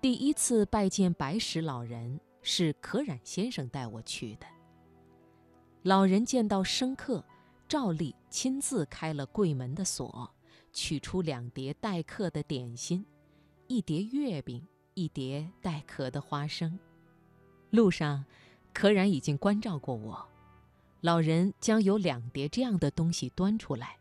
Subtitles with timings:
[0.00, 4.46] 第一次拜见白石老人是可染先生带我去的。
[5.82, 7.24] 老人见到生客，
[7.66, 10.32] 照例亲自开了柜门的锁，
[10.72, 13.04] 取出两碟待客的点心，
[13.66, 16.78] 一碟月饼，一碟带壳的花生。
[17.70, 18.24] 路上，
[18.72, 20.24] 可染已经关照过我，
[21.00, 23.96] 老人将有两碟这样的东西端出来，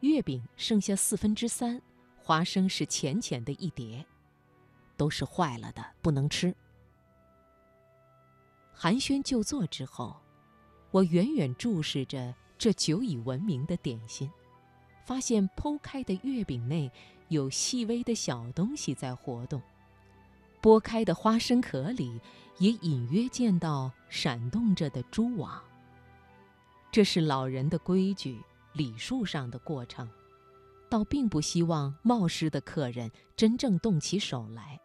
[0.00, 1.80] 月饼剩下四分之三，
[2.16, 4.04] 花生是浅浅的一碟。
[4.96, 6.54] 都是坏了的，不能吃。
[8.72, 10.16] 寒暄就坐之后，
[10.90, 14.30] 我远远注视着这久已闻名的点心，
[15.04, 16.90] 发现剖开的月饼内
[17.28, 19.62] 有细微的小东西在活动，
[20.60, 22.20] 剥开的花生壳里
[22.58, 25.62] 也隐约见到闪动着的蛛网。
[26.90, 28.40] 这是老人的规矩、
[28.72, 30.08] 礼数上的过程，
[30.88, 34.80] 倒并不希望冒失的客人真正动起手来。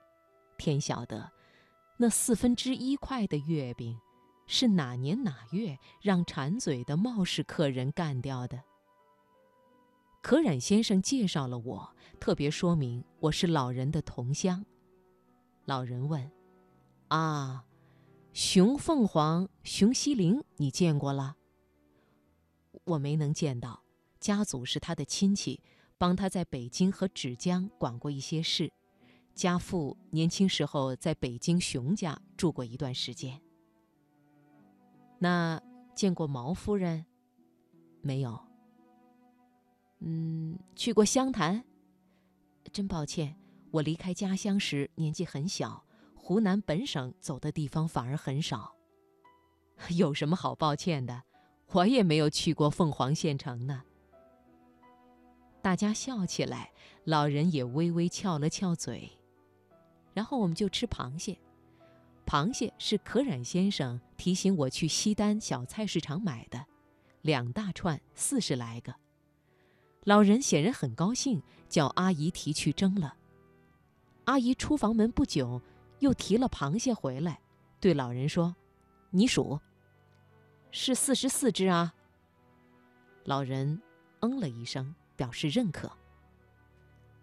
[0.60, 1.32] 天晓得，
[1.98, 3.98] 那四分之一块的月饼，
[4.46, 8.62] 是哪年哪月让馋嘴的冒失客人干掉的？
[10.22, 14.66] 可染先生介绍了我，特别说明我是老人的同乡。
[15.64, 16.30] 老人问
[17.08, 17.64] ：“啊，
[18.34, 21.38] 熊凤凰、熊希龄，你见过了？”
[22.84, 23.84] 我没能见到，
[24.20, 25.62] 家族是他的亲戚，
[25.98, 28.74] 帮他在北京和芷江管过一些事。
[29.40, 33.40] 家父年轻时候在北京熊家住过一段时间。
[35.18, 35.58] 那
[35.96, 37.06] 见过毛夫人？
[38.02, 38.38] 没有。
[40.00, 41.64] 嗯，去过湘潭？
[42.74, 43.34] 真抱歉，
[43.72, 48.76] 我离开家乡时年纪很小，湖南本省走的地方反而很少。
[49.96, 51.24] 有什么好抱歉的？
[51.72, 53.84] 我也没有去过凤凰县城呢。
[55.62, 56.74] 大家笑起来，
[57.06, 59.10] 老人也微微翘了翘嘴。
[60.20, 61.40] 然后我们就吃螃蟹，
[62.26, 66.66] 螃蟹是可染先生提醒我去西单小菜市场买的，
[67.22, 68.94] 两大串四十来个。
[70.04, 73.16] 老人显然很高兴，叫阿姨提去蒸了。
[74.26, 75.62] 阿姨出房门不久，
[76.00, 77.40] 又提了螃蟹回来，
[77.80, 78.54] 对老人说
[79.12, 79.58] ：“你数，
[80.70, 81.94] 是四十四只啊。”
[83.24, 83.82] 老人
[84.20, 85.90] 嗯了一声，表示认可。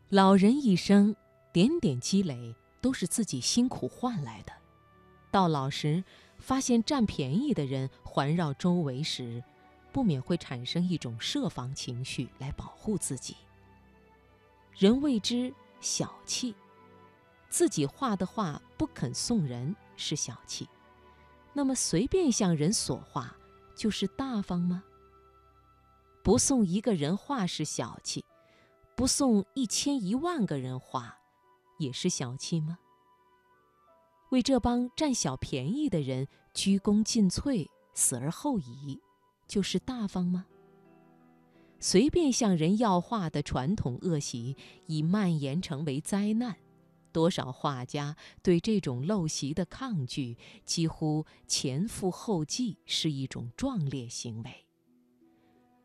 [0.09, 1.15] 老人一生
[1.53, 2.57] 点点积累。
[2.81, 4.53] 都是自己辛苦换来的。
[5.31, 6.03] 到老时，
[6.39, 9.43] 发现占便宜的人环绕周围时，
[9.93, 13.37] 不免会产生一种设防情绪来保护自己。
[14.79, 16.55] 人谓之小气，
[17.49, 20.69] 自己画的画不肯送人是小气，
[21.53, 23.35] 那么随便向人索画
[23.75, 24.85] 就是大方吗？
[26.23, 28.25] 不送一个人画是小气，
[28.95, 31.19] 不送一千一万个人画。
[31.79, 32.79] 也是小气吗？
[34.31, 39.01] 为这帮占小便宜的人鞠躬尽瘁、死而后已，
[39.47, 40.47] 就是大方吗？
[41.79, 44.57] 随便向人要画的传统恶习
[44.87, 46.57] 已蔓延成为灾难，
[47.13, 54.67] 多少画家对这种陋习的抗拒，几乎前赴后继，是一种壮烈行为。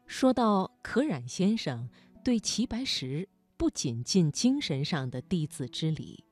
[0.08, 1.90] 说到可染先生
[2.23, 3.29] 对齐白石。
[3.61, 6.23] 不仅尽精神上的弟子之礼，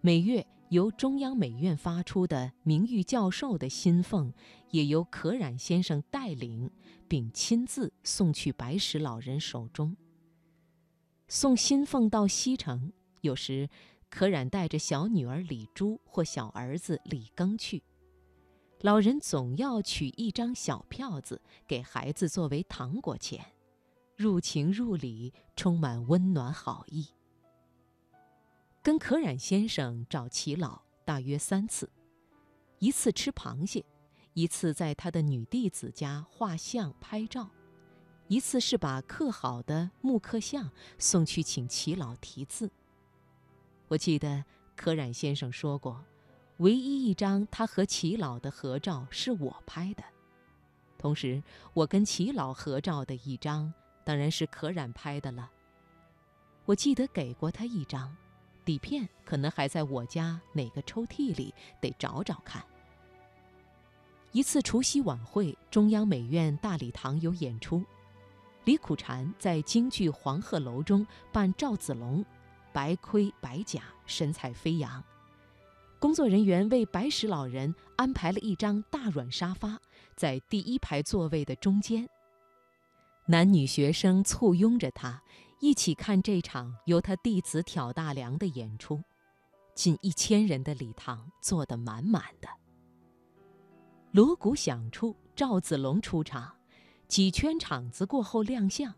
[0.00, 4.32] 每月由中央美院发出的名誉教授的薪俸，
[4.70, 6.70] 也由可染先生带领，
[7.06, 9.94] 并亲自送去白石老人手中。
[11.28, 13.68] 送薪俸到西城，有时
[14.08, 17.82] 可染带着小女儿李珠或小儿子李庚去，
[18.80, 23.44] 老人总要取一张小票子给孩子作为糖果钱。
[24.20, 27.06] 入情入理，充满温暖好意。
[28.82, 31.88] 跟可染先生找齐老大约三次，
[32.80, 33.82] 一次吃螃蟹，
[34.34, 37.48] 一次在他的女弟子家画像拍照，
[38.28, 42.70] 一次是把刻好的木刻像送去请齐老题字。
[43.88, 44.44] 我记得
[44.76, 46.04] 可染先生说过，
[46.58, 50.04] 唯一一张他和齐老的合照是我拍的，
[50.98, 53.72] 同时我跟齐老合照的一张。
[54.10, 55.48] 当然是可染拍的了。
[56.64, 58.12] 我记得给过他一张，
[58.64, 62.60] 底片可能还在我家哪个抽屉里，得找找看。
[64.32, 67.84] 一次除夕晚会，中央美院大礼堂有演出，
[68.64, 72.24] 李苦禅在京剧黄鹤楼中扮赵子龙，
[72.72, 75.04] 白盔白甲，神采飞扬。
[76.00, 79.80] 工作人员为白石老人安排了一张大软沙发，
[80.16, 82.08] 在第一排座位的中间。
[83.26, 85.22] 男女学生簇拥着他，
[85.60, 89.02] 一起看这场由他弟子挑大梁的演出。
[89.74, 92.48] 近一千人的礼堂坐得满满的。
[94.10, 96.56] 锣鼓响处，赵子龙出场，
[97.06, 98.92] 几圈场子过后亮相，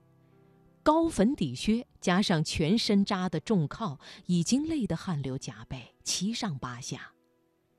[0.83, 7.13] 高粉底靴加上全身扎的重靠，已经累得汗流浃背，七上八下。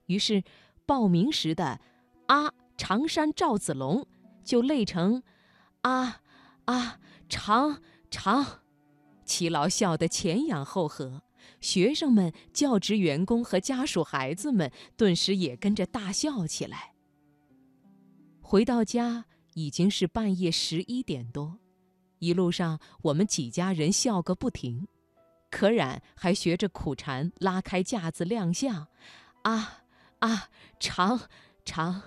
[0.05, 0.43] 于是，
[0.85, 1.81] 报名时的
[2.27, 4.05] “啊，常山赵子龙”
[4.45, 5.23] 就累成
[5.81, 6.21] “啊
[6.65, 6.99] 啊，
[7.29, 8.61] 长长”，
[9.25, 11.23] 齐老笑得前仰后合，
[11.59, 16.93] 学生们、教职员工和家属孩子们顿时也跟着大笑起来。
[18.41, 19.25] 回到家
[19.55, 21.57] 已经是半夜十一点多，
[22.19, 24.87] 一路上我们几家人笑个不停，
[25.49, 28.87] 可染还学着苦禅拉开架子亮相，
[29.43, 29.83] 啊
[30.19, 30.49] 啊，
[30.79, 31.29] 长
[31.65, 32.03] 长。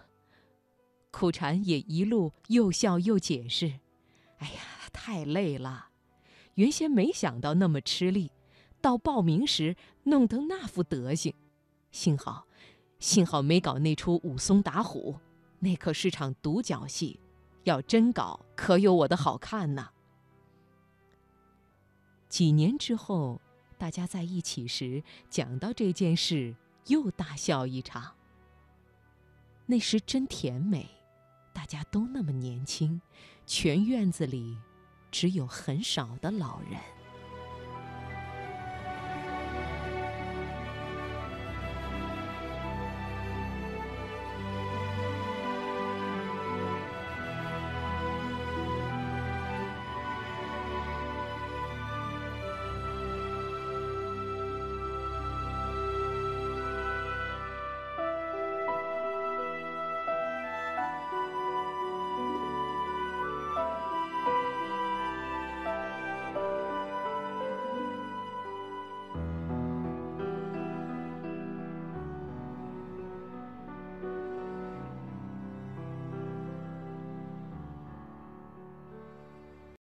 [1.11, 3.81] 苦禅也一路又笑又解释
[4.38, 4.60] ：“哎呀，
[4.92, 5.88] 太累了，
[6.54, 8.30] 原先没想到那么吃力，
[8.80, 11.34] 到报名时弄得那副德行，
[11.90, 12.46] 幸好，
[12.98, 15.16] 幸好没搞那出武松打虎。”
[15.58, 17.18] 那可是场独角戏，
[17.64, 19.88] 要真搞，可有我的好看呢。
[22.28, 23.40] 几年之后，
[23.78, 26.54] 大家在一起时讲到这件事，
[26.88, 28.14] 又大笑一场。
[29.64, 30.86] 那时真甜美，
[31.54, 33.00] 大家都那么年轻，
[33.46, 34.58] 全院子里
[35.10, 36.95] 只有很少的老人。